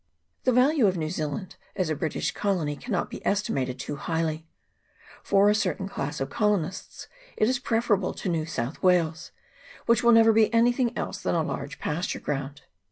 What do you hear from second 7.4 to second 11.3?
is preferable to New South Wales, which will never be anything else